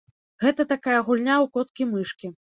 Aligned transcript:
Гэта 0.43 0.63
такая 0.71 0.95
гульня 1.09 1.33
ў 1.33 1.45
коткі-мышкі. 1.57 2.31